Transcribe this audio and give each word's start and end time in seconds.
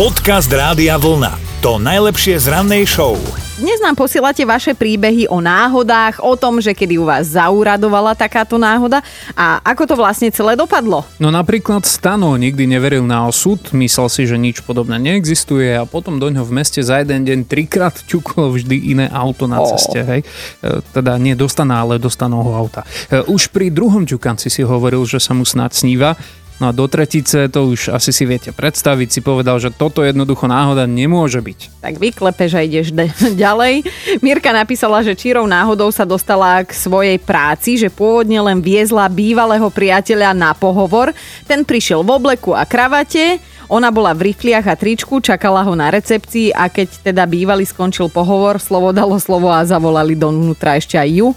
Podcast 0.00 0.48
Rádia 0.48 0.96
Vlna. 0.96 1.60
To 1.60 1.76
najlepšie 1.76 2.40
z 2.40 2.48
rannej 2.48 2.88
show. 2.88 3.20
Dnes 3.60 3.84
nám 3.84 3.92
posielate 3.92 4.48
vaše 4.48 4.72
príbehy 4.72 5.28
o 5.28 5.44
náhodách, 5.44 6.24
o 6.24 6.40
tom, 6.40 6.56
že 6.56 6.72
kedy 6.72 6.96
u 6.96 7.04
vás 7.04 7.36
zauradovala 7.36 8.16
takáto 8.16 8.56
náhoda 8.56 9.04
a 9.36 9.60
ako 9.60 9.82
to 9.84 9.94
vlastne 10.00 10.32
celé 10.32 10.56
dopadlo. 10.56 11.04
No 11.20 11.28
napríklad 11.28 11.84
Stano 11.84 12.32
nikdy 12.40 12.64
neveril 12.64 13.04
na 13.04 13.28
osud, 13.28 13.60
myslel 13.76 14.08
si, 14.08 14.24
že 14.24 14.40
nič 14.40 14.64
podobné 14.64 14.96
neexistuje 14.96 15.76
a 15.76 15.84
potom 15.84 16.16
do 16.16 16.32
ňoho 16.32 16.48
v 16.48 16.56
meste 16.64 16.80
za 16.80 17.04
jeden 17.04 17.28
deň 17.28 17.44
trikrát 17.44 18.00
ťuklo 18.08 18.56
vždy 18.56 18.96
iné 18.96 19.06
auto 19.12 19.44
na 19.44 19.60
ceste. 19.68 20.00
Hej? 20.00 20.24
E, 20.64 20.80
Teda 20.96 21.20
nie 21.20 21.36
do 21.36 21.44
Stana, 21.44 21.84
ale 21.84 22.00
do 22.00 22.08
Stanovho 22.08 22.56
auta. 22.56 22.88
E, 23.12 23.20
Už 23.28 23.52
pri 23.52 23.68
druhom 23.68 24.08
ťukanci 24.08 24.48
si 24.48 24.64
hovoril, 24.64 25.04
že 25.04 25.20
sa 25.20 25.36
mu 25.36 25.44
snad 25.44 25.76
sníva. 25.76 26.16
No 26.60 26.68
a 26.68 26.76
do 26.76 26.84
tretice, 26.84 27.48
to 27.48 27.72
už 27.72 27.88
asi 27.88 28.12
si 28.12 28.28
viete 28.28 28.52
predstaviť, 28.52 29.08
si 29.08 29.20
povedal, 29.24 29.56
že 29.56 29.72
toto 29.72 30.04
jednoducho 30.04 30.44
náhoda 30.44 30.84
nemôže 30.84 31.40
byť. 31.40 31.80
Tak 31.80 31.96
vyklepeš 31.96 32.52
a 32.52 32.60
ideš 32.60 32.92
de- 32.92 33.08
ďalej. 33.48 33.88
Mirka 34.20 34.52
napísala, 34.52 35.00
že 35.00 35.16
čírou 35.16 35.48
náhodou 35.48 35.88
sa 35.88 36.04
dostala 36.04 36.60
k 36.60 36.76
svojej 36.76 37.16
práci, 37.16 37.80
že 37.80 37.88
pôvodne 37.88 38.44
len 38.44 38.60
viezla 38.60 39.08
bývalého 39.08 39.72
priateľa 39.72 40.36
na 40.36 40.52
pohovor. 40.52 41.16
Ten 41.48 41.64
prišiel 41.64 42.04
v 42.04 42.20
obleku 42.20 42.52
a 42.52 42.68
kravate, 42.68 43.40
ona 43.72 43.88
bola 43.88 44.12
v 44.12 44.28
rifliach 44.28 44.68
a 44.68 44.76
tričku, 44.76 45.24
čakala 45.24 45.64
ho 45.64 45.72
na 45.72 45.88
recepcii 45.88 46.52
a 46.52 46.68
keď 46.68 47.08
teda 47.08 47.24
bývalý 47.24 47.64
skončil 47.64 48.12
pohovor, 48.12 48.60
slovo 48.60 48.92
dalo 48.92 49.16
slovo 49.16 49.48
a 49.48 49.64
zavolali 49.64 50.12
donútra 50.12 50.76
ešte 50.76 51.00
aj 51.00 51.08
ju, 51.08 51.28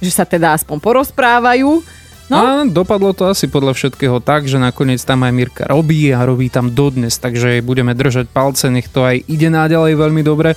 že 0.00 0.14
sa 0.14 0.24
teda 0.24 0.56
aspoň 0.56 0.80
porozprávajú. 0.80 2.00
No? 2.30 2.38
A 2.38 2.46
dopadlo 2.64 3.10
to 3.12 3.26
asi 3.26 3.50
podľa 3.50 3.74
všetkého 3.74 4.22
tak, 4.22 4.46
že 4.46 4.56
nakoniec 4.56 5.02
tam 5.02 5.26
aj 5.26 5.32
Mirka 5.34 5.64
robí 5.66 6.14
a 6.14 6.22
robí 6.22 6.46
tam 6.48 6.70
dodnes, 6.70 7.18
takže 7.18 7.60
budeme 7.60 7.92
držať 7.92 8.30
palce, 8.30 8.70
nech 8.70 8.86
to 8.86 9.02
aj 9.02 9.26
ide 9.26 9.50
naďalej 9.50 9.98
veľmi 9.98 10.22
dobre. 10.22 10.54
E, 10.54 10.56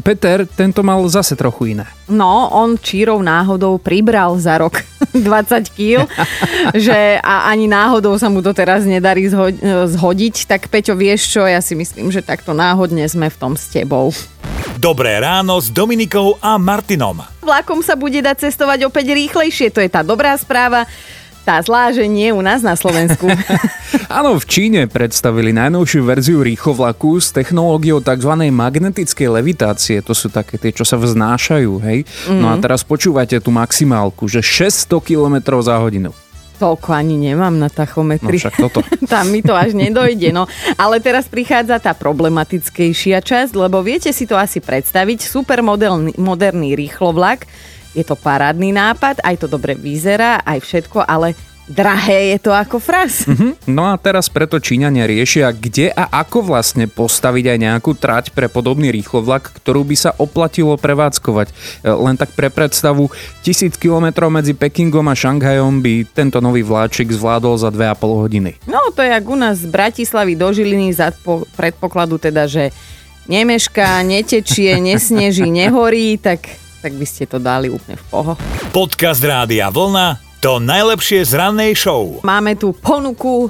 Peter, 0.00 0.46
tento 0.46 0.86
mal 0.86 1.02
zase 1.10 1.34
trochu 1.34 1.76
iné. 1.76 1.84
No, 2.06 2.48
on 2.52 2.78
čírov 2.78 3.20
náhodou 3.20 3.76
pribral 3.82 4.38
za 4.38 4.56
rok 4.56 4.80
20 5.12 5.74
kg, 5.74 6.06
že 6.86 7.18
a 7.20 7.50
ani 7.50 7.66
náhodou 7.66 8.14
sa 8.16 8.30
mu 8.30 8.40
to 8.40 8.54
teraz 8.54 8.86
nedarí 8.86 9.26
zho- 9.28 9.52
zhodiť. 9.90 10.46
Tak 10.48 10.72
Peťo, 10.72 10.94
vieš 10.96 11.36
čo, 11.36 11.42
ja 11.44 11.58
si 11.58 11.74
myslím, 11.76 12.08
že 12.14 12.22
takto 12.24 12.54
náhodne 12.54 13.04
sme 13.10 13.28
v 13.28 13.36
tom 13.36 13.52
s 13.58 13.68
tebou. 13.68 14.14
Dobré 14.84 15.16
ráno 15.16 15.56
s 15.56 15.72
Dominikou 15.72 16.36
a 16.44 16.60
Martinom. 16.60 17.24
Vlakom 17.40 17.80
sa 17.80 17.96
bude 17.96 18.20
dať 18.20 18.44
cestovať 18.44 18.84
opäť 18.84 19.16
rýchlejšie, 19.16 19.72
to 19.72 19.80
je 19.80 19.88
tá 19.88 20.04
dobrá 20.04 20.36
správa. 20.36 20.84
Tá 21.40 21.56
zlá, 21.64 21.88
že 21.88 22.04
nie 22.04 22.28
u 22.28 22.44
nás 22.44 22.60
na 22.60 22.76
Slovensku. 22.76 23.24
Áno, 24.20 24.36
v 24.36 24.44
Číne 24.44 24.84
predstavili 24.84 25.56
najnovšiu 25.56 26.04
verziu 26.04 26.44
rýchlovlaku 26.44 27.16
s 27.16 27.32
technológiou 27.32 28.04
tzv. 28.04 28.28
magnetickej 28.52 29.28
levitácie. 29.32 30.04
To 30.04 30.12
sú 30.12 30.28
také 30.28 30.60
tie, 30.60 30.68
čo 30.76 30.84
sa 30.84 31.00
vznášajú, 31.00 31.72
hej? 31.80 32.04
Mm-hmm. 32.04 32.40
No 32.44 32.52
a 32.52 32.60
teraz 32.60 32.84
počúvate 32.84 33.40
tú 33.40 33.56
maximálku, 33.56 34.28
že 34.28 34.44
600 34.44 35.00
km 35.00 35.64
za 35.64 35.80
hodinu. 35.80 36.12
Toľko 36.54 36.94
ani 36.94 37.18
nemám 37.18 37.54
na 37.54 37.66
No 37.66 37.74
tachometri. 37.74 38.38
však 38.38 38.54
toto. 38.56 38.80
Tam 39.12 39.26
mi 39.28 39.42
to 39.42 39.52
až 39.52 39.74
nedojde. 39.74 40.30
No. 40.30 40.46
Ale 40.74 41.02
teraz 41.02 41.26
prichádza 41.26 41.82
tá 41.82 41.90
problematickejšia 41.92 43.18
časť, 43.18 43.52
lebo 43.54 43.82
viete 43.82 44.14
si 44.14 44.24
to 44.24 44.38
asi 44.38 44.62
predstaviť. 44.62 45.18
Super 45.20 45.60
modelný, 45.60 46.14
moderný 46.14 46.74
rýchlovlak. 46.74 47.46
Je 47.94 48.02
to 48.02 48.18
parádny 48.18 48.74
nápad, 48.74 49.22
aj 49.22 49.38
to 49.38 49.46
dobre 49.46 49.78
vyzerá, 49.78 50.42
aj 50.42 50.58
všetko, 50.58 51.06
ale 51.06 51.38
drahé 51.64 52.36
je 52.36 52.38
to 52.44 52.52
ako 52.52 52.76
fras. 52.76 53.24
Hm? 53.24 53.56
No 53.64 53.88
a 53.88 53.96
teraz 53.96 54.28
preto 54.28 54.60
Číňania 54.60 55.08
riešia, 55.08 55.48
kde 55.52 55.88
a 55.88 56.08
ako 56.24 56.44
vlastne 56.44 56.84
postaviť 56.84 57.56
aj 57.56 57.58
nejakú 57.58 57.96
trať 57.96 58.24
pre 58.36 58.52
podobný 58.52 58.92
rýchlovlak, 58.92 59.48
ktorú 59.60 59.84
by 59.88 59.96
sa 59.96 60.10
oplatilo 60.20 60.76
prevádzkovať. 60.76 61.48
E, 61.48 61.88
Len 61.88 62.20
tak 62.20 62.36
pre 62.36 62.52
predstavu, 62.52 63.08
tisíc 63.40 63.80
kilometrov 63.80 64.28
medzi 64.28 64.52
Pekingom 64.52 65.08
a 65.08 65.16
Šanghajom 65.16 65.80
by 65.80 66.04
tento 66.12 66.38
nový 66.44 66.60
vláčik 66.60 67.08
zvládol 67.08 67.56
za 67.56 67.72
2,5 67.72 68.22
hodiny. 68.28 68.50
No 68.68 68.92
to 68.92 69.00
je 69.00 69.10
jak 69.12 69.24
u 69.24 69.36
nás 69.36 69.64
z 69.64 69.68
Bratislavy 69.72 70.36
do 70.36 70.52
Žiliny 70.52 70.92
za 70.92 71.16
po- 71.24 71.48
predpokladu 71.56 72.20
teda, 72.20 72.44
že 72.44 72.76
nemešká, 73.24 74.04
netečie, 74.04 74.76
nesneží, 74.92 75.48
nehorí, 75.48 76.20
tak, 76.20 76.44
tak 76.84 76.92
by 76.92 77.06
ste 77.08 77.24
to 77.24 77.40
dali 77.40 77.72
úplne 77.72 77.96
v 77.96 78.04
poho. 78.12 78.32
Podcast 78.68 79.24
Rádia 79.24 79.72
Vlna. 79.72 80.33
To 80.44 80.60
najlepšie 80.60 81.24
z 81.24 81.40
rannej 81.40 81.72
show. 81.72 82.20
Máme 82.20 82.52
tu 82.52 82.76
ponuku. 82.76 83.48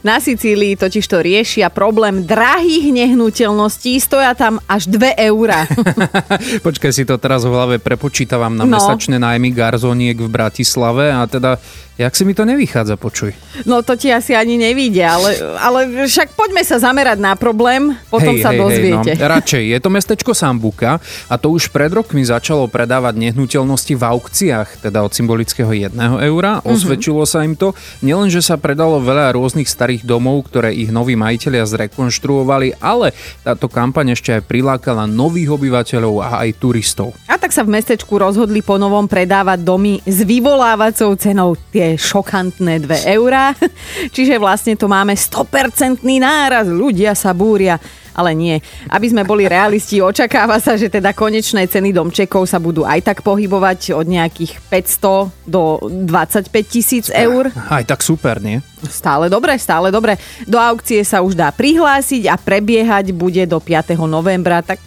Na 0.00 0.16
Sicílii 0.16 0.74
totiž 0.74 1.04
to 1.04 1.18
riešia 1.18 1.68
problém 1.68 2.22
drahých 2.22 2.90
nehnuteľností, 2.92 3.98
stoja 3.98 4.32
tam 4.32 4.56
až 4.64 4.88
2 4.88 5.18
eurá. 5.24 5.68
Počkaj 6.66 6.90
si 6.90 7.04
to 7.04 7.16
teraz 7.16 7.42
v 7.42 7.50
hlave 7.50 7.76
prepočítavam 7.76 8.50
na 8.50 8.64
No. 8.64 8.72
mesačné 8.72 9.18
nájmy 9.18 9.52
garzoniek 9.52 10.16
v 10.16 10.26
Bratislave 10.26 11.10
a 11.10 11.26
teda, 11.26 11.60
jak 11.94 12.08
si 12.10 12.24
mi 12.24 12.32
to 12.32 12.42
nevychádza, 12.42 12.96
počuj. 12.96 13.36
No 13.62 13.82
to 13.82 13.92
ti 13.94 14.08
asi 14.08 14.32
ani 14.32 14.56
nevíde, 14.56 15.02
ale, 15.02 15.36
ale 15.60 15.78
však 16.02 16.32
poďme 16.32 16.62
sa 16.62 16.80
zamerať 16.80 17.20
na 17.20 17.36
problém, 17.36 17.92
potom 18.08 18.32
sa 18.38 18.48
dozviete. 18.50 19.12
no, 19.12 19.28
radšej, 19.36 19.62
je 19.66 19.78
to 19.78 19.90
mestečko 19.90 20.32
Sambuka 20.32 20.96
a 21.26 21.34
to 21.36 21.50
už 21.50 21.68
pred 21.68 21.92
rokmi 21.92 22.24
začalo 22.24 22.64
predávať 22.66 23.20
nehnuteľnosti 23.20 23.92
v 23.92 24.02
aukciách, 24.02 24.68
teda 24.80 25.04
od 25.04 25.12
symbolického 25.12 25.68
1 25.68 25.92
eura. 26.24 26.58
Mhm. 26.58 26.64
Osvedčilo 26.64 27.28
sa 27.28 27.44
im 27.44 27.52
to. 27.52 27.76
Nielen, 28.00 28.32
že 28.32 28.40
sa 28.40 28.56
predalo 28.56 28.96
veľa 28.96 29.36
rôznych 29.36 29.51
starých 29.60 30.08
domov, 30.08 30.48
ktoré 30.48 30.72
ich 30.72 30.88
noví 30.88 31.12
majiteľia 31.12 31.68
zrekonštruovali, 31.68 32.80
ale 32.80 33.12
táto 33.44 33.68
kampaň 33.68 34.16
ešte 34.16 34.32
aj 34.32 34.48
prilákala 34.48 35.04
nových 35.04 35.52
obyvateľov 35.52 36.14
a 36.24 36.28
aj 36.48 36.56
turistov. 36.56 37.12
A 37.28 37.36
tak 37.36 37.52
sa 37.52 37.60
v 37.60 37.76
mestečku 37.76 38.16
rozhodli 38.16 38.64
po 38.64 38.80
novom 38.80 39.04
predávať 39.04 39.60
domy 39.60 40.00
s 40.08 40.24
vyvolávacou 40.24 41.12
cenou 41.20 41.52
tie 41.68 42.00
šokantné 42.00 42.80
2 42.88 43.12
eurá. 43.12 43.52
Čiže 44.16 44.40
vlastne 44.40 44.72
to 44.80 44.88
máme 44.88 45.12
100% 45.12 46.00
náraz, 46.00 46.72
ľudia 46.72 47.12
sa 47.12 47.36
búria. 47.36 47.76
Ale 48.12 48.36
nie. 48.36 48.60
Aby 48.92 49.08
sme 49.08 49.22
boli 49.24 49.48
realisti, 49.48 50.04
očakáva 50.04 50.60
sa, 50.60 50.76
že 50.76 50.92
teda 50.92 51.16
konečné 51.16 51.64
ceny 51.64 51.96
domčekov 51.96 52.44
sa 52.44 52.60
budú 52.60 52.84
aj 52.84 53.00
tak 53.00 53.18
pohybovať 53.24 53.96
od 53.96 54.04
nejakých 54.04 54.60
500 54.68 55.48
do 55.48 55.80
25 56.08 56.48
tisíc 56.68 57.08
eur. 57.08 57.48
Aj 57.72 57.84
tak 57.84 58.04
super, 58.04 58.40
nie? 58.40 58.60
Stále 58.84 59.32
dobre, 59.32 59.56
stále 59.56 59.88
dobre. 59.88 60.20
Do 60.44 60.60
aukcie 60.60 61.00
sa 61.06 61.24
už 61.24 61.38
dá 61.38 61.48
prihlásiť 61.54 62.28
a 62.28 62.36
prebiehať 62.36 63.16
bude 63.16 63.44
do 63.48 63.62
5. 63.62 63.96
novembra, 64.04 64.60
tak 64.60 64.82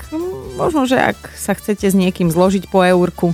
možno, 0.56 0.86
že 0.86 1.02
ak 1.02 1.18
sa 1.34 1.58
chcete 1.58 1.90
s 1.90 1.96
niekým 1.96 2.30
zložiť 2.30 2.70
po 2.70 2.86
eurku. 2.86 3.34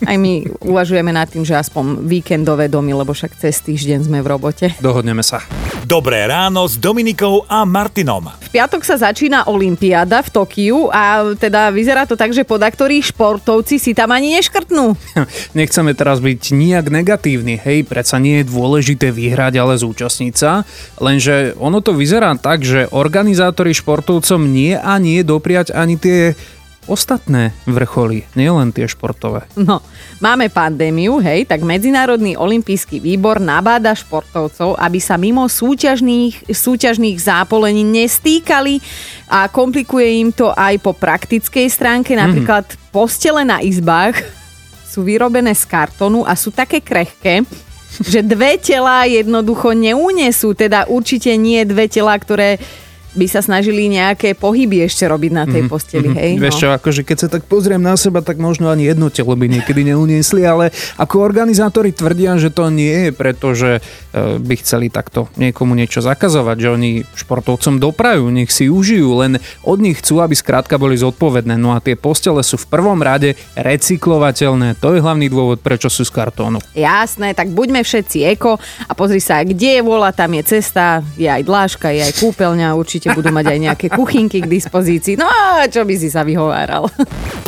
Aj 0.00 0.16
my 0.16 0.48
uvažujeme 0.64 1.12
nad 1.12 1.28
tým, 1.28 1.44
že 1.44 1.52
aspoň 1.52 2.08
víkendové 2.08 2.72
domy, 2.72 2.96
lebo 2.96 3.12
však 3.12 3.36
cez 3.36 3.60
týždeň 3.60 4.08
sme 4.08 4.24
v 4.24 4.30
robote. 4.32 4.66
Dohodneme 4.80 5.20
sa. 5.20 5.44
Dobré 5.88 6.28
ráno 6.28 6.68
s 6.68 6.76
Dominikou 6.76 7.48
a 7.48 7.64
Martinom. 7.64 8.28
V 8.28 8.48
piatok 8.52 8.84
sa 8.84 9.00
začína 9.00 9.48
Olympiáda 9.48 10.20
v 10.20 10.28
Tokiu 10.28 10.92
a 10.92 11.32
teda 11.32 11.72
vyzerá 11.72 12.04
to 12.04 12.20
tak, 12.20 12.36
že 12.36 12.44
podaktorí 12.44 13.00
športovci 13.00 13.80
si 13.80 13.96
tam 13.96 14.12
ani 14.12 14.36
neškrtnú. 14.36 14.92
Nechceme 15.58 15.96
teraz 15.96 16.20
byť 16.20 16.52
nijak 16.52 16.92
negatívni, 16.92 17.56
hej, 17.56 17.88
predsa 17.88 18.20
nie 18.20 18.44
je 18.44 18.50
dôležité 18.52 19.08
vyhrať, 19.08 19.56
ale 19.56 19.80
zúčastniť 19.80 20.34
sa, 20.36 20.68
lenže 21.00 21.56
ono 21.56 21.80
to 21.80 21.96
vyzerá 21.96 22.36
tak, 22.36 22.60
že 22.60 22.84
organizátori 22.92 23.72
športovcom 23.72 24.52
nie 24.52 24.76
a 24.76 25.00
nie 25.00 25.24
dopriať 25.24 25.72
ani 25.72 25.96
tie 25.96 26.36
ostatné 26.90 27.54
vrcholy, 27.70 28.26
nielen 28.34 28.74
tie 28.74 28.90
športové. 28.90 29.46
No, 29.54 29.78
máme 30.18 30.50
pandémiu, 30.50 31.22
hej, 31.22 31.46
tak 31.46 31.62
Medzinárodný 31.62 32.34
olimpijský 32.34 32.98
výbor 32.98 33.38
nabáda 33.38 33.94
športovcov, 33.94 34.74
aby 34.74 34.98
sa 34.98 35.14
mimo 35.14 35.46
súťažných, 35.46 36.50
súťažných 36.50 37.16
zápolení 37.22 37.86
nestýkali 37.86 38.82
a 39.30 39.46
komplikuje 39.46 40.18
im 40.18 40.34
to 40.34 40.50
aj 40.50 40.82
po 40.82 40.90
praktickej 40.90 41.70
stránke. 41.70 42.18
Napríklad 42.18 42.66
mm-hmm. 42.66 42.90
postele 42.90 43.46
na 43.46 43.62
izbách 43.62 44.18
sú 44.90 45.06
vyrobené 45.06 45.54
z 45.54 45.62
kartónu 45.70 46.26
a 46.26 46.34
sú 46.34 46.50
také 46.50 46.82
krehké, 46.82 47.46
že 48.02 48.26
dve 48.26 48.58
tela 48.58 49.06
jednoducho 49.06 49.70
neunesú, 49.70 50.50
teda 50.58 50.90
určite 50.90 51.30
nie 51.38 51.62
dve 51.62 51.86
tela, 51.86 52.18
ktoré 52.18 52.58
by 53.10 53.26
sa 53.26 53.42
snažili 53.42 53.90
nejaké 53.90 54.38
pohyby 54.38 54.86
ešte 54.86 55.02
robiť 55.06 55.32
na 55.34 55.44
tej 55.46 55.66
posteli, 55.66 56.08
hej? 56.14 56.38
Mhm, 56.38 56.42
Vieš 56.42 56.54
no. 56.56 56.60
čo, 56.60 56.68
akože 56.74 57.02
keď 57.02 57.16
sa 57.16 57.28
tak 57.30 57.42
pozriem 57.46 57.82
na 57.82 57.98
seba, 57.98 58.22
tak 58.22 58.38
možno 58.38 58.70
ani 58.70 58.86
jedno 58.86 59.10
telo 59.10 59.34
by 59.34 59.46
niekedy 59.50 59.82
neuniesli, 59.82 60.46
ale 60.46 60.70
ako 60.98 61.22
organizátori 61.22 61.94
tvrdia, 61.94 62.38
že 62.38 62.52
to 62.52 62.68
nie 62.70 63.08
je 63.08 63.12
preto, 63.14 63.54
že 63.56 63.80
e, 63.80 63.80
by 64.38 64.54
chceli 64.60 64.92
takto 64.92 65.32
niekomu 65.40 65.72
niečo 65.74 66.04
zakazovať, 66.04 66.56
že 66.60 66.68
oni 66.68 66.90
športovcom 67.16 67.80
doprajú, 67.80 68.28
nech 68.28 68.52
si 68.52 68.68
užijú, 68.68 69.24
len 69.24 69.40
od 69.64 69.78
nich 69.80 70.04
chcú, 70.04 70.20
aby 70.20 70.36
skrátka 70.36 70.76
boli 70.76 71.00
zodpovedné. 71.00 71.56
No 71.56 71.72
a 71.72 71.80
tie 71.80 71.96
postele 71.96 72.44
sú 72.44 72.60
v 72.60 72.66
prvom 72.68 73.00
rade 73.00 73.34
recyklovateľné. 73.56 74.76
To 74.84 74.92
je 74.94 75.00
hlavný 75.00 75.32
dôvod, 75.32 75.64
prečo 75.64 75.88
sú 75.88 76.04
z 76.04 76.12
kartónu. 76.12 76.60
Jasné, 76.76 77.32
tak 77.32 77.48
buďme 77.50 77.80
všetci 77.80 78.28
eko 78.36 78.60
a 78.60 78.92
pozri 78.92 79.24
sa, 79.24 79.40
kde 79.40 79.80
je 79.80 79.82
vola, 79.82 80.12
tam 80.12 80.36
je 80.36 80.42
cesta, 80.44 81.00
je 81.16 81.24
aj 81.24 81.42
dláška, 81.46 81.88
je 81.88 82.04
aj 82.04 82.12
kúpeľňa, 82.20 82.76
určite 82.76 82.99
budú 83.16 83.32
mať 83.32 83.56
aj 83.56 83.58
nejaké 83.58 83.86
kuchynky 83.88 84.44
k 84.44 84.50
dispozícii. 84.52 85.16
No 85.16 85.24
a 85.24 85.64
čo 85.64 85.88
by 85.88 85.94
si 85.96 86.12
sa 86.12 86.20
vyhováral? 86.20 86.92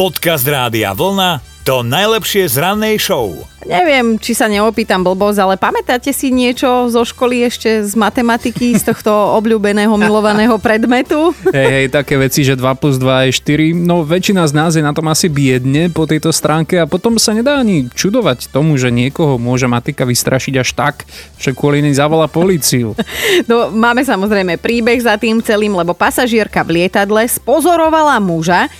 Podcast 0.00 0.48
Rádia 0.48 0.96
Vlna 0.96 1.51
to 1.62 1.86
najlepšie 1.86 2.50
z 2.50 2.58
rannej 2.58 2.98
show. 2.98 3.46
Neviem, 3.62 4.18
či 4.18 4.34
sa 4.34 4.50
neopýtam 4.50 5.06
blbosť, 5.06 5.38
ale 5.38 5.54
pamätáte 5.54 6.10
si 6.10 6.34
niečo 6.34 6.90
zo 6.90 7.06
školy 7.06 7.46
ešte 7.46 7.86
z 7.86 7.94
matematiky, 7.94 8.74
z 8.74 8.90
tohto 8.90 9.14
obľúbeného, 9.38 9.94
milovaného 9.94 10.58
predmetu? 10.58 11.30
Hej, 11.54 11.68
hej, 11.70 11.86
také 11.94 12.18
veci, 12.18 12.42
že 12.42 12.58
2 12.58 12.66
plus 12.74 12.98
2 12.98 13.30
je 13.30 13.32
4. 13.38 13.78
No 13.78 14.02
väčšina 14.02 14.42
z 14.50 14.52
nás 14.58 14.74
je 14.74 14.82
na 14.82 14.90
tom 14.90 15.06
asi 15.06 15.30
biedne 15.30 15.86
po 15.94 16.10
tejto 16.10 16.34
stránke 16.34 16.82
a 16.82 16.90
potom 16.90 17.14
sa 17.22 17.30
nedá 17.30 17.62
ani 17.62 17.86
čudovať 17.94 18.50
tomu, 18.50 18.74
že 18.74 18.90
niekoho 18.90 19.38
môže 19.38 19.70
matika 19.70 20.02
vystrašiť 20.02 20.54
až 20.58 20.68
tak, 20.74 20.94
že 21.38 21.54
kvôli 21.54 21.78
nej 21.78 21.94
zavolá 21.94 22.26
políciu. 22.26 22.94
No, 23.46 23.72
máme 23.74 24.04
samozrejme 24.04 24.60
príbeh 24.60 25.02
za 25.02 25.18
tým 25.18 25.42
celým, 25.42 25.74
lebo 25.74 25.96
pasažierka 25.96 26.62
v 26.62 26.82
lietadle 26.82 27.24
spozorovala 27.26 28.16
muža, 28.22 28.70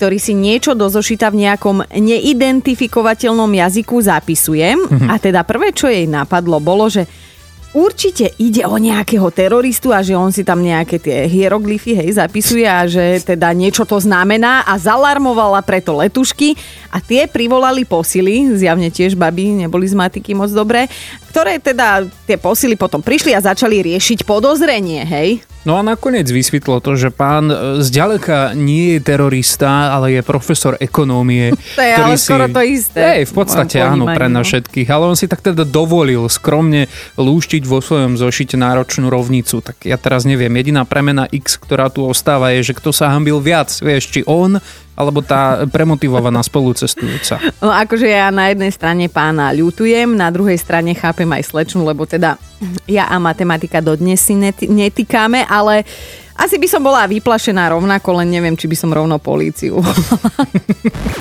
ktorý 0.00 0.16
si 0.16 0.32
niečo 0.32 0.72
do 0.72 0.88
zošita 0.88 1.28
v 1.28 1.44
nejakom 1.44 1.84
neidentifikovateľnom 1.92 3.52
jazyku 3.52 4.00
zapisuje. 4.00 4.72
A 5.12 5.20
teda 5.20 5.44
prvé, 5.44 5.76
čo 5.76 5.92
jej 5.92 6.08
napadlo, 6.08 6.56
bolo, 6.56 6.88
že 6.88 7.04
určite 7.76 8.32
ide 8.40 8.64
o 8.64 8.80
nejakého 8.80 9.28
teroristu 9.28 9.92
a 9.92 10.00
že 10.00 10.16
on 10.16 10.32
si 10.32 10.40
tam 10.40 10.64
nejaké 10.64 10.98
tie 10.98 11.28
hieroglyfy 11.28 12.00
hej, 12.00 12.18
zapisuje 12.18 12.66
a 12.66 12.88
že 12.88 13.22
teda 13.22 13.52
niečo 13.54 13.86
to 13.86 14.00
znamená 14.00 14.66
a 14.66 14.74
zalarmovala 14.74 15.62
preto 15.62 15.94
letušky 15.94 16.56
a 16.90 16.98
tie 16.98 17.30
privolali 17.30 17.86
posily, 17.86 18.58
zjavne 18.58 18.90
tiež 18.90 19.14
baby 19.14 19.68
neboli 19.68 19.86
z 19.86 19.94
matiky 19.94 20.34
moc 20.34 20.50
dobré, 20.50 20.90
ktoré 21.30 21.62
teda 21.62 22.08
tie 22.26 22.34
posily 22.40 22.74
potom 22.74 23.04
prišli 23.04 23.36
a 23.38 23.44
začali 23.44 23.86
riešiť 23.86 24.26
podozrenie, 24.26 25.06
hej. 25.06 25.44
No 25.60 25.76
a 25.76 25.84
nakoniec 25.84 26.24
vysvetlo 26.24 26.80
to, 26.80 26.96
že 26.96 27.12
pán 27.12 27.52
e, 27.52 27.56
zďaleka 27.84 28.56
nie 28.56 28.96
je 28.96 29.00
terorista, 29.04 29.92
ale 29.92 30.16
je 30.16 30.22
profesor 30.24 30.80
ekonómie. 30.80 31.52
To 31.76 31.82
je 31.84 31.92
ale 31.96 32.16
skoro 32.16 32.46
to 32.48 32.60
isté. 32.64 33.00
Hej, 33.00 33.30
v 33.30 33.34
podstate 33.36 33.78
áno, 33.80 34.08
pre 34.08 34.32
nás 34.32 34.44
no. 34.44 34.48
všetkých. 34.48 34.88
Ale 34.88 35.04
on 35.12 35.16
si 35.16 35.28
tak 35.28 35.44
teda 35.44 35.68
dovolil 35.68 36.26
skromne 36.32 36.88
lúštiť 37.20 37.62
vo 37.68 37.84
svojom 37.84 38.16
zošite 38.16 38.56
náročnú 38.56 39.12
rovnicu. 39.12 39.60
Tak 39.60 39.84
ja 39.84 40.00
teraz 40.00 40.24
neviem, 40.24 40.50
jediná 40.56 40.88
premena 40.88 41.28
X, 41.28 41.60
ktorá 41.60 41.92
tu 41.92 42.04
ostáva 42.08 42.52
je, 42.56 42.72
že 42.72 42.76
kto 42.76 42.90
sa 42.90 43.12
hambil 43.12 43.38
viac. 43.40 43.70
Vieš, 43.70 44.04
či 44.12 44.20
on, 44.24 44.58
alebo 44.98 45.24
tá 45.24 45.64
premotivovaná 45.70 46.44
spolucestujúca. 46.44 47.40
No 47.64 47.72
akože 47.72 48.08
ja 48.08 48.28
na 48.28 48.52
jednej 48.52 48.72
strane 48.74 49.08
pána 49.08 49.50
ľutujem, 49.56 50.12
na 50.12 50.28
druhej 50.28 50.60
strane 50.60 50.92
chápem 50.92 51.28
aj 51.30 51.48
slečnu, 51.48 51.86
lebo 51.86 52.04
teda 52.04 52.36
ja 52.84 53.08
a 53.08 53.16
matematika 53.16 53.80
dodnes 53.80 54.20
si 54.20 54.36
nety- 54.36 54.68
netýkame, 54.68 55.48
ale 55.48 55.88
asi 56.40 56.56
by 56.56 56.68
som 56.68 56.80
bola 56.80 57.04
vyplašená 57.04 57.68
rovnako, 57.68 58.24
len 58.24 58.32
neviem, 58.32 58.56
či 58.56 58.64
by 58.64 58.76
som 58.76 58.90
rovno 58.92 59.20
políciu. 59.20 59.80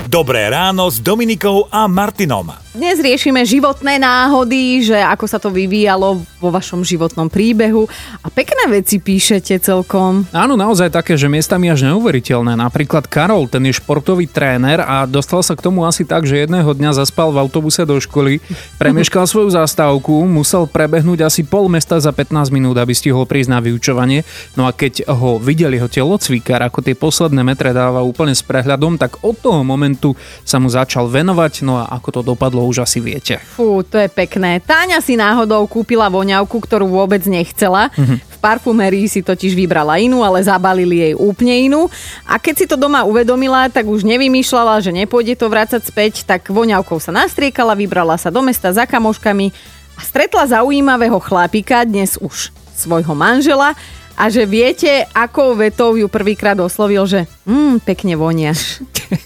Dobré 0.08 0.48
ráno 0.48 0.88
s 0.88 1.04
Dominikou 1.04 1.68
a 1.68 1.92
Martinom. 1.92 2.69
Dnes 2.80 2.96
riešime 3.04 3.44
životné 3.44 4.00
náhody, 4.00 4.88
že 4.88 4.96
ako 4.96 5.28
sa 5.28 5.36
to 5.36 5.52
vyvíjalo 5.52 6.24
vo 6.40 6.48
vašom 6.48 6.80
životnom 6.88 7.28
príbehu 7.28 7.84
a 8.24 8.32
pekné 8.32 8.72
veci 8.72 9.04
píšete 9.04 9.60
celkom. 9.60 10.24
Áno, 10.32 10.56
naozaj 10.56 10.88
také, 10.88 11.20
že 11.20 11.28
miestami 11.28 11.68
až 11.68 11.92
neuveriteľné. 11.92 12.56
Napríklad 12.56 13.12
Karol, 13.12 13.52
ten 13.52 13.68
je 13.68 13.76
športový 13.76 14.32
tréner 14.32 14.80
a 14.80 15.04
dostal 15.04 15.44
sa 15.44 15.60
k 15.60 15.68
tomu 15.68 15.84
asi 15.84 16.08
tak, 16.08 16.24
že 16.24 16.48
jedného 16.48 16.72
dňa 16.72 17.04
zaspal 17.04 17.36
v 17.36 17.44
autobuse 17.44 17.84
do 17.84 18.00
školy, 18.00 18.40
premeškal 18.80 19.28
svoju 19.32 19.52
zastávku, 19.52 20.24
musel 20.24 20.64
prebehnúť 20.64 21.28
asi 21.28 21.44
pol 21.44 21.68
mesta 21.68 22.00
za 22.00 22.16
15 22.16 22.48
minút, 22.48 22.80
aby 22.80 22.96
stihol 22.96 23.28
prísť 23.28 23.52
na 23.52 23.60
vyučovanie. 23.60 24.24
No 24.56 24.64
a 24.64 24.72
keď 24.72 25.04
ho 25.12 25.36
videl 25.36 25.76
jeho 25.76 25.92
telocvikár, 25.92 26.64
ako 26.64 26.80
tie 26.80 26.96
posledné 26.96 27.44
metre 27.44 27.76
dáva 27.76 28.08
úplne 28.08 28.32
s 28.32 28.40
prehľadom, 28.40 28.96
tak 28.96 29.20
od 29.20 29.36
toho 29.36 29.68
momentu 29.68 30.16
sa 30.48 30.64
mu 30.64 30.72
začal 30.72 31.12
venovať, 31.12 31.68
no 31.68 31.76
a 31.76 31.92
ako 31.92 32.08
to 32.16 32.22
dopadlo 32.24 32.69
už 32.70 32.86
asi 32.86 33.02
viete. 33.02 33.42
Fú, 33.58 33.82
to 33.82 33.98
je 33.98 34.06
pekné. 34.06 34.62
Táňa 34.62 35.02
si 35.02 35.18
náhodou 35.18 35.66
kúpila 35.66 36.06
voňavku, 36.08 36.62
ktorú 36.62 36.86
vôbec 36.86 37.26
nechcela. 37.26 37.90
V 37.98 38.38
parfumerii 38.38 39.10
si 39.10 39.26
totiž 39.26 39.58
vybrala 39.58 40.00
inú, 40.00 40.22
ale 40.22 40.46
zabalili 40.46 41.02
jej 41.02 41.14
úplne 41.18 41.68
inú. 41.68 41.90
A 42.24 42.38
keď 42.40 42.56
si 42.56 42.66
to 42.70 42.78
doma 42.78 43.04
uvedomila, 43.04 43.68
tak 43.68 43.90
už 43.90 44.06
nevymýšľala, 44.06 44.80
že 44.80 44.96
nepôjde 44.96 45.36
to 45.36 45.50
vrácať 45.50 45.82
späť, 45.84 46.24
tak 46.24 46.48
voňavkou 46.48 47.02
sa 47.02 47.12
nastriekala, 47.12 47.76
vybrala 47.76 48.16
sa 48.16 48.32
do 48.32 48.40
mesta 48.46 48.72
za 48.72 48.88
kamoškami 48.88 49.52
a 49.98 50.02
stretla 50.06 50.48
zaujímavého 50.48 51.20
chlapika, 51.20 51.84
dnes 51.84 52.16
už 52.16 52.56
svojho 52.80 53.12
manžela, 53.12 53.76
a 54.20 54.28
že 54.28 54.44
viete, 54.44 55.08
akou 55.16 55.56
vetou 55.56 55.96
ju 55.96 56.12
prvýkrát 56.12 56.60
oslovil, 56.60 57.08
že 57.08 57.24
mm, 57.48 57.80
pekne 57.88 58.20
voniaš. 58.20 58.84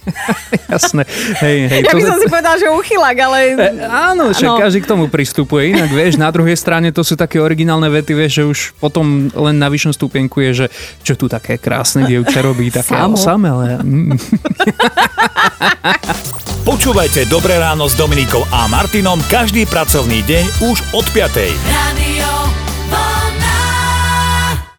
Jasné. 0.72 1.01
Hej, 1.42 1.57
hej, 1.66 1.81
Ja 1.81 1.92
to- 1.92 1.98
by 1.98 2.04
som 2.06 2.18
si 2.22 2.28
povedal, 2.30 2.56
že 2.62 2.69
uchylak, 2.69 3.18
ale... 3.18 3.38
E, 3.57 3.81
áno, 3.84 4.30
však 4.30 4.50
Áno. 4.54 4.62
každý 4.62 4.80
k 4.80 4.88
tomu 4.88 5.10
pristupuje. 5.10 5.74
Inak 5.74 5.90
vieš, 5.90 6.22
na 6.22 6.30
druhej 6.30 6.54
strane 6.54 6.94
to 6.94 7.01
sú 7.01 7.18
také 7.18 7.42
originálne 7.42 7.90
vety, 7.90 8.13
vieš, 8.13 8.31
že 8.38 8.44
už 8.45 8.60
potom 8.78 9.34
len 9.34 9.56
na 9.57 9.66
vyššom 9.68 9.98
stupienku 9.98 10.45
je, 10.45 10.51
že 10.54 10.66
čo 11.01 11.18
tu 11.18 11.25
také 11.25 11.57
krásne 11.57 12.06
dievča 12.06 12.45
robí, 12.45 12.69
také 12.69 12.94
Samo. 12.94 13.18
osamelé. 13.18 13.81
Mm. 13.81 14.13
Počúvajte 16.63 17.28
Dobré 17.28 17.60
ráno 17.60 17.92
s 17.92 17.98
Dominikou 17.98 18.45
a 18.48 18.72
Martinom 18.72 19.19
každý 19.28 19.68
pracovný 19.68 20.24
deň 20.24 20.45
už 20.63 20.78
od 20.95 21.06
5. 21.12 21.44
Radio 21.68 22.43